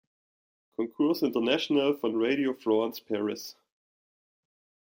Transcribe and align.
Concours 0.77 1.21
International 1.21 1.93
von 1.95 2.15
Radio 2.15 2.55
France 2.55 2.99
Paris. 3.01 3.55